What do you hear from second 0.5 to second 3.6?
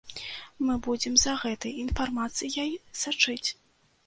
Мы будзем за гэтай інфармацыяй сачыць.